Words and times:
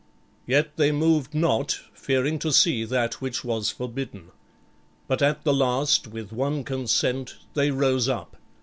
Yet 0.47 0.77
they 0.77 0.91
moved 0.91 1.35
not, 1.35 1.79
fearing 1.93 2.39
to 2.39 2.51
see 2.51 2.85
that 2.85 3.21
which 3.21 3.43
was 3.45 3.69
forbidden. 3.69 4.31
But 5.07 5.21
at 5.21 5.43
the 5.43 5.53
last 5.53 6.07
with 6.07 6.31
one 6.31 6.63
consent 6.63 7.35
they 7.53 7.69
rose 7.69 8.09
up. 8.09 8.35